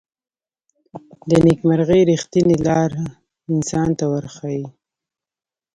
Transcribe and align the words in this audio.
د 1.29 1.31
نیکمرغۍ 1.45 2.01
ریښتینې 2.11 2.57
لاره 2.67 3.03
انسان 3.53 3.89
ته 3.97 4.05
ورښيي. 4.11 4.63